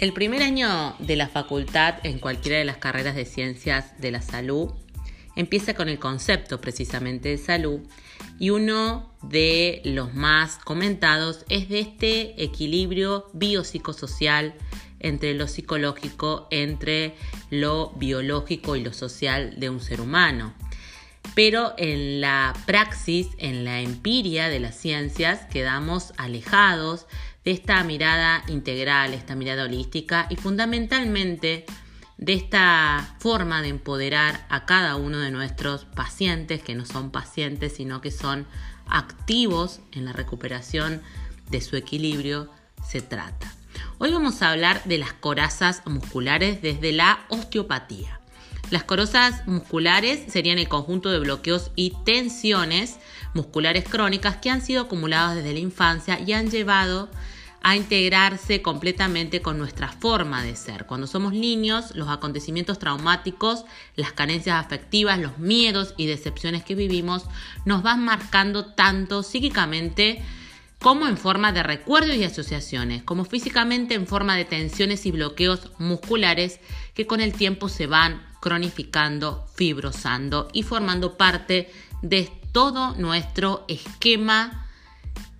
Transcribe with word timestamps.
El 0.00 0.14
primer 0.14 0.42
año 0.42 0.96
de 0.98 1.14
la 1.14 1.28
facultad 1.28 1.96
en 2.04 2.18
cualquiera 2.20 2.56
de 2.56 2.64
las 2.64 2.78
carreras 2.78 3.14
de 3.14 3.26
ciencias 3.26 4.00
de 4.00 4.10
la 4.10 4.22
salud 4.22 4.70
empieza 5.36 5.74
con 5.74 5.90
el 5.90 5.98
concepto 5.98 6.58
precisamente 6.58 7.28
de 7.28 7.36
salud 7.36 7.80
y 8.38 8.48
uno 8.48 9.12
de 9.20 9.82
los 9.84 10.14
más 10.14 10.56
comentados 10.56 11.44
es 11.50 11.68
de 11.68 11.80
este 11.80 12.42
equilibrio 12.42 13.28
biopsicosocial 13.34 14.54
entre 15.00 15.34
lo 15.34 15.46
psicológico, 15.46 16.48
entre 16.50 17.14
lo 17.50 17.90
biológico 17.90 18.76
y 18.76 18.82
lo 18.82 18.94
social 18.94 19.60
de 19.60 19.68
un 19.68 19.80
ser 19.80 20.00
humano. 20.00 20.54
Pero 21.34 21.74
en 21.76 22.22
la 22.22 22.54
praxis, 22.64 23.28
en 23.36 23.64
la 23.64 23.82
empiria 23.82 24.48
de 24.48 24.60
las 24.60 24.76
ciencias, 24.76 25.44
quedamos 25.52 26.14
alejados 26.16 27.06
de 27.44 27.50
esta 27.52 27.82
mirada 27.84 28.42
integral, 28.48 29.14
esta 29.14 29.34
mirada 29.34 29.64
holística 29.64 30.26
y 30.30 30.36
fundamentalmente 30.36 31.64
de 32.18 32.34
esta 32.34 33.16
forma 33.18 33.62
de 33.62 33.68
empoderar 33.68 34.46
a 34.50 34.66
cada 34.66 34.96
uno 34.96 35.18
de 35.18 35.30
nuestros 35.30 35.86
pacientes, 35.86 36.62
que 36.62 36.74
no 36.74 36.84
son 36.84 37.10
pacientes, 37.10 37.74
sino 37.76 38.02
que 38.02 38.10
son 38.10 38.46
activos 38.86 39.80
en 39.92 40.04
la 40.04 40.12
recuperación 40.12 41.00
de 41.48 41.62
su 41.62 41.76
equilibrio, 41.76 42.50
se 42.86 43.00
trata. 43.00 43.54
Hoy 43.98 44.12
vamos 44.12 44.42
a 44.42 44.50
hablar 44.50 44.84
de 44.84 44.98
las 44.98 45.14
corazas 45.14 45.82
musculares 45.86 46.60
desde 46.60 46.92
la 46.92 47.24
osteopatía. 47.28 48.19
Las 48.70 48.84
corazas 48.84 49.46
musculares 49.48 50.32
serían 50.32 50.58
el 50.58 50.68
conjunto 50.68 51.10
de 51.10 51.18
bloqueos 51.18 51.72
y 51.74 51.92
tensiones 52.04 52.98
musculares 53.34 53.84
crónicas 53.88 54.36
que 54.36 54.48
han 54.48 54.62
sido 54.62 54.82
acumuladas 54.82 55.36
desde 55.36 55.52
la 55.52 55.58
infancia 55.58 56.20
y 56.20 56.32
han 56.32 56.50
llevado 56.50 57.10
a 57.62 57.76
integrarse 57.76 58.62
completamente 58.62 59.42
con 59.42 59.58
nuestra 59.58 59.88
forma 59.88 60.42
de 60.44 60.54
ser. 60.54 60.86
Cuando 60.86 61.08
somos 61.08 61.32
niños, 61.32 61.94
los 61.96 62.08
acontecimientos 62.08 62.78
traumáticos, 62.78 63.64
las 63.96 64.12
carencias 64.12 64.64
afectivas, 64.64 65.18
los 65.18 65.38
miedos 65.38 65.92
y 65.96 66.06
decepciones 66.06 66.62
que 66.62 66.76
vivimos 66.76 67.24
nos 67.64 67.82
van 67.82 68.04
marcando 68.04 68.66
tanto 68.66 69.24
psíquicamente 69.24 70.22
como 70.78 71.06
en 71.08 71.18
forma 71.18 71.52
de 71.52 71.62
recuerdos 71.62 72.16
y 72.16 72.24
asociaciones, 72.24 73.02
como 73.02 73.26
físicamente 73.26 73.94
en 73.94 74.06
forma 74.06 74.36
de 74.36 74.46
tensiones 74.46 75.04
y 75.04 75.10
bloqueos 75.10 75.72
musculares 75.78 76.60
que 76.94 77.06
con 77.06 77.20
el 77.20 77.34
tiempo 77.34 77.68
se 77.68 77.86
van 77.86 78.29
cronificando, 78.40 79.46
fibrosando 79.54 80.48
y 80.52 80.62
formando 80.62 81.16
parte 81.16 81.70
de 82.02 82.30
todo 82.52 82.94
nuestro 82.96 83.64
esquema 83.68 84.66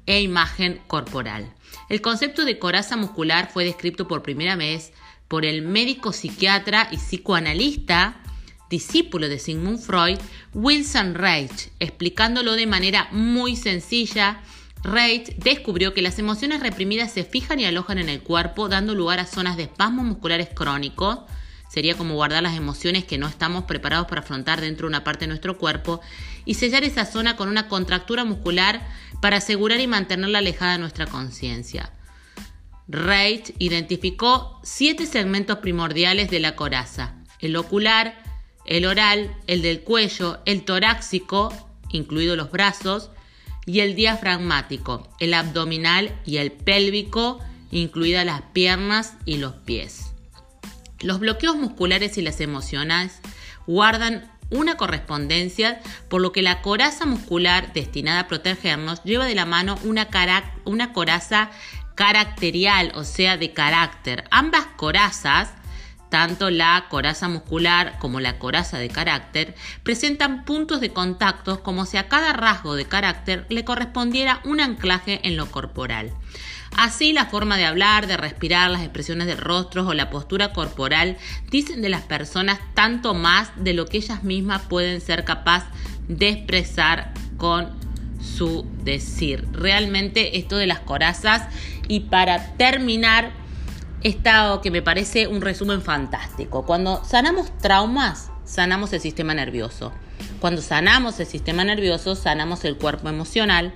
e 0.07 0.21
imagen 0.21 0.81
corporal. 0.87 1.53
El 1.89 2.01
concepto 2.01 2.45
de 2.45 2.59
coraza 2.59 2.97
muscular 2.97 3.51
fue 3.53 3.65
descrito 3.65 4.07
por 4.07 4.23
primera 4.23 4.57
vez 4.57 4.93
por 5.29 5.45
el 5.45 5.63
médico 5.63 6.13
psiquiatra 6.13 6.89
y 6.91 6.97
psicoanalista, 6.97 8.21
discípulo 8.69 9.29
de 9.29 9.39
Sigmund 9.39 9.79
Freud, 9.79 10.19
Wilson 10.55 11.15
Reich, 11.15 11.71
explicándolo 11.79 12.55
de 12.55 12.67
manera 12.67 13.09
muy 13.13 13.57
sencilla. 13.57 14.41
Reich 14.83 15.37
descubrió 15.37 15.95
que 15.95 16.03
las 16.03 16.19
emociones 16.19 16.61
reprimidas 16.61 17.13
se 17.13 17.25
fijan 17.25 17.61
y 17.61 17.65
alojan 17.65 17.99
en 17.99 18.09
el 18.09 18.23
cuerpo, 18.23 18.69
dando 18.69 18.95
lugar 18.95 19.21
a 19.21 19.27
zonas 19.27 19.57
de 19.57 19.65
espasmos 19.65 20.05
musculares 20.05 20.49
crónicos, 20.55 21.21
sería 21.71 21.97
como 21.97 22.15
guardar 22.15 22.43
las 22.43 22.57
emociones 22.57 23.05
que 23.05 23.17
no 23.17 23.29
estamos 23.29 23.65
preparados 23.65 24.09
para 24.09 24.23
afrontar 24.23 24.61
dentro 24.61 24.87
de 24.87 24.91
una 24.91 25.05
parte 25.05 25.21
de 25.21 25.29
nuestro 25.29 25.57
cuerpo 25.57 26.01
y 26.45 26.55
sellar 26.55 26.83
esa 26.83 27.07
zona 27.07 27.37
con 27.37 27.49
una 27.49 27.69
contractura 27.69 28.25
muscular 28.25 28.87
para 29.23 29.37
asegurar 29.37 29.79
y 29.79 29.87
mantenerla 29.87 30.41
alejada 30.41 30.73
de 30.73 30.79
nuestra 30.79 31.07
conciencia. 31.07 31.93
Reich 32.89 33.55
identificó 33.59 34.59
siete 34.65 35.07
segmentos 35.07 35.59
primordiales 35.59 36.29
de 36.29 36.41
la 36.41 36.57
coraza, 36.57 37.15
el 37.39 37.55
ocular, 37.55 38.21
el 38.67 38.85
oral, 38.85 39.33
el 39.47 39.63
del 39.63 39.83
cuello, 39.83 40.41
el 40.47 40.65
torácico, 40.65 41.55
incluidos 41.91 42.37
los 42.37 42.51
brazos, 42.51 43.11
y 43.65 43.81
el 43.81 43.95
diafragmático, 43.95 45.09
el 45.21 45.35
abdominal 45.35 46.19
y 46.27 46.39
el 46.39 46.51
pélvico, 46.51 47.39
incluidas 47.71 48.27
las 48.27 48.43
piernas 48.53 49.15
y 49.25 49.37
los 49.37 49.53
pies. 49.55 50.10
Los 51.01 51.19
bloqueos 51.19 51.57
musculares 51.57 52.19
y 52.19 52.23
las 52.23 52.41
emocionales 52.41 53.21
guardan 53.67 54.31
una 54.51 54.77
correspondencia, 54.77 55.81
por 56.09 56.21
lo 56.21 56.33
que 56.33 56.43
la 56.43 56.61
coraza 56.61 57.07
muscular 57.07 57.73
destinada 57.73 58.21
a 58.21 58.29
protegernos 58.29 59.03
lleva 59.05 59.25
de 59.25 59.35
la 59.35 59.47
mano 59.47 59.79
una, 59.85 60.09
una 60.65 60.93
coraza 60.93 61.51
caracterial, 61.95 62.93
o 62.95 63.05
sea, 63.05 63.37
de 63.37 63.53
carácter. 63.53 64.25
Ambas 64.31 64.67
corazas, 64.77 65.51
tanto 66.09 66.51
la 66.51 66.87
coraza 66.89 67.29
muscular 67.29 67.99
como 67.99 68.21
la 68.21 68.39
coraza 68.39 68.79
de 68.79 68.89
carácter, 68.89 69.55
presentan 69.85 70.45
puntos 70.45 70.81
de 70.81 70.93
contacto 70.93 71.63
como 71.63 71.87
si 71.87 71.97
a 71.97 72.09
cada 72.09 72.33
rasgo 72.33 72.75
de 72.75 72.87
carácter 72.87 73.47
le 73.49 73.65
correspondiera 73.65 74.41
un 74.45 74.61
anclaje 74.61 75.21
en 75.23 75.37
lo 75.37 75.51
corporal. 75.51 76.13
Así 76.77 77.13
la 77.13 77.27
forma 77.27 77.57
de 77.57 77.67
hablar, 77.67 78.07
de 78.07 78.17
respirar, 78.17 78.71
las 78.71 78.83
expresiones 78.83 79.27
de 79.27 79.37
rostros 79.37 79.87
o 79.87 79.95
la 79.95 80.09
postura 80.11 80.53
corporal 80.53 81.19
dicen 81.51 81.83
de 81.83 81.89
las 81.89 82.03
personas 82.03 82.59
tanto 82.75 83.13
más 83.13 83.51
de 83.57 83.75
lo 83.75 83.87
que 83.87 83.99
ellas 83.99 84.23
mismas 84.23 84.63
pueden 84.63 85.01
ser 85.01 85.25
capaz 85.25 85.67
de 86.09 86.29
expresar 86.29 87.13
con 87.37 87.69
su 88.21 88.67
decir. 88.83 89.47
Realmente 89.53 90.39
esto 90.39 90.57
de 90.57 90.67
las 90.67 90.81
corazas 90.81 91.49
y 91.89 92.01
para 92.01 92.55
terminar, 92.57 93.33
esta 94.03 94.61
que 94.63 94.71
me 94.71 94.81
parece 94.81 95.27
un 95.27 95.41
resumen 95.41 95.83
fantástico. 95.83 96.65
Cuando 96.65 97.05
sanamos 97.05 97.57
traumas, 97.59 98.31
sanamos 98.51 98.93
el 98.93 99.01
sistema 99.01 99.33
nervioso. 99.33 99.93
Cuando 100.41 100.61
sanamos 100.61 101.21
el 101.21 101.27
sistema 101.27 101.65
nervioso, 101.65 102.17
sanamos 102.17 102.65
el 102.65 102.77
cuerpo 102.77 103.09
emocional. 103.09 103.73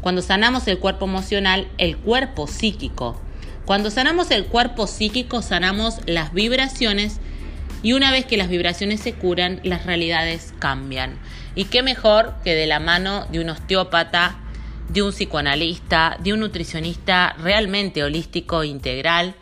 Cuando 0.00 0.20
sanamos 0.20 0.66
el 0.66 0.78
cuerpo 0.78 1.04
emocional, 1.04 1.68
el 1.78 1.96
cuerpo 1.96 2.48
psíquico. 2.48 3.20
Cuando 3.64 3.90
sanamos 3.90 4.32
el 4.32 4.46
cuerpo 4.46 4.88
psíquico, 4.88 5.42
sanamos 5.42 6.00
las 6.06 6.32
vibraciones 6.32 7.20
y 7.82 7.92
una 7.92 8.10
vez 8.10 8.24
que 8.24 8.36
las 8.36 8.48
vibraciones 8.48 9.00
se 9.00 9.14
curan, 9.14 9.60
las 9.62 9.86
realidades 9.86 10.52
cambian. 10.58 11.18
Y 11.54 11.66
qué 11.66 11.84
mejor 11.84 12.34
que 12.42 12.54
de 12.56 12.66
la 12.66 12.80
mano 12.80 13.26
de 13.30 13.38
un 13.40 13.50
osteópata, 13.50 14.40
de 14.88 15.02
un 15.02 15.12
psicoanalista, 15.12 16.16
de 16.20 16.32
un 16.32 16.40
nutricionista 16.40 17.36
realmente 17.38 18.02
holístico 18.02 18.64
integral, 18.64 19.36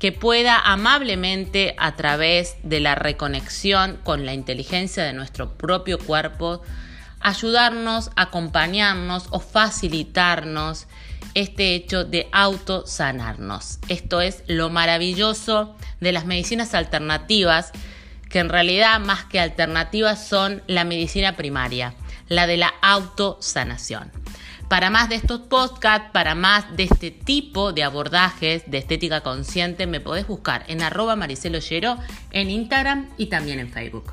que 0.00 0.12
pueda 0.12 0.58
amablemente 0.58 1.76
a 1.78 1.94
través 1.94 2.56
de 2.62 2.80
la 2.80 2.96
reconexión 2.96 3.98
con 4.02 4.24
la 4.24 4.32
inteligencia 4.32 5.04
de 5.04 5.12
nuestro 5.12 5.56
propio 5.58 5.98
cuerpo 5.98 6.62
ayudarnos, 7.20 8.10
acompañarnos 8.16 9.26
o 9.30 9.40
facilitarnos 9.40 10.86
este 11.34 11.74
hecho 11.74 12.04
de 12.04 12.28
autosanarnos. 12.32 13.78
Esto 13.88 14.22
es 14.22 14.42
lo 14.46 14.70
maravilloso 14.70 15.76
de 16.00 16.12
las 16.12 16.24
medicinas 16.24 16.74
alternativas, 16.74 17.70
que 18.30 18.38
en 18.38 18.48
realidad 18.48 19.00
más 19.00 19.24
que 19.24 19.38
alternativas 19.38 20.26
son 20.26 20.62
la 20.66 20.84
medicina 20.84 21.36
primaria, 21.36 21.94
la 22.26 22.46
de 22.46 22.56
la 22.56 22.72
autosanación. 22.80 24.10
Para 24.70 24.88
más 24.88 25.08
de 25.08 25.16
estos 25.16 25.40
podcasts, 25.40 26.10
para 26.12 26.36
más 26.36 26.76
de 26.76 26.84
este 26.84 27.10
tipo 27.10 27.72
de 27.72 27.82
abordajes 27.82 28.62
de 28.70 28.78
estética 28.78 29.20
consciente, 29.20 29.88
me 29.88 29.98
podés 29.98 30.28
buscar 30.28 30.64
en 30.68 30.80
arroba 30.80 31.16
Maricelo 31.16 31.58
en 32.30 32.50
Instagram 32.50 33.08
y 33.18 33.26
también 33.26 33.58
en 33.58 33.72
Facebook. 33.72 34.12